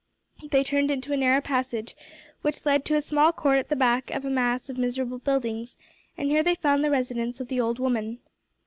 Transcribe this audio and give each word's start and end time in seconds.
They 0.49 0.63
turned 0.63 0.89
into 0.89 1.13
a 1.13 1.17
narrow 1.17 1.41
passage 1.41 1.95
which 2.41 2.65
led 2.65 2.85
to 2.85 2.95
a 2.95 3.01
small 3.01 3.31
court 3.31 3.59
at 3.59 3.69
the 3.69 3.75
back 3.75 4.09
of 4.09 4.25
a 4.25 4.31
mass 4.31 4.67
of 4.67 4.79
miserable 4.79 5.19
buildings, 5.19 5.77
and 6.17 6.27
here 6.27 6.41
they 6.41 6.55
found 6.55 6.83
the 6.83 6.89
residence 6.89 7.39
of 7.39 7.49
the 7.49 7.61
old 7.61 7.77
woman. 7.77 8.17